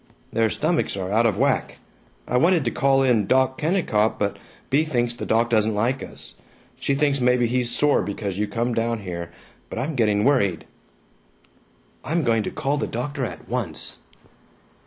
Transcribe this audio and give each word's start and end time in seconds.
"Their 0.33 0.49
stomachs 0.49 0.97
are 0.97 1.11
out 1.11 1.27
of 1.27 1.37
whack. 1.37 1.77
I 2.27 2.35
wanted 2.35 2.65
to 2.65 2.71
call 2.71 3.03
in 3.03 3.27
Doc 3.27 3.59
Kennicott, 3.59 4.17
but 4.17 4.37
Bea 4.71 4.83
thinks 4.83 5.13
the 5.13 5.27
doc 5.27 5.51
doesn't 5.51 5.75
like 5.75 6.01
us 6.01 6.37
she 6.79 6.95
thinks 6.95 7.21
maybe 7.21 7.45
he's 7.45 7.69
sore 7.69 8.01
because 8.01 8.35
you 8.39 8.47
come 8.47 8.73
down 8.73 9.01
here. 9.01 9.31
But 9.69 9.77
I'm 9.77 9.93
getting 9.93 10.23
worried." 10.23 10.65
"I'm 12.03 12.23
going 12.23 12.41
to 12.41 12.49
call 12.49 12.77
the 12.79 12.87
doctor 12.87 13.23
at 13.25 13.47
once." 13.47 13.99